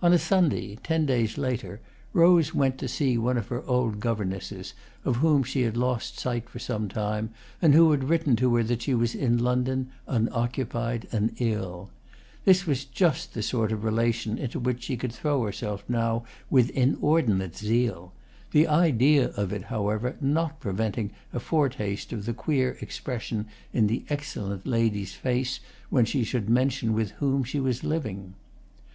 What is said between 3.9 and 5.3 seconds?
governesses, of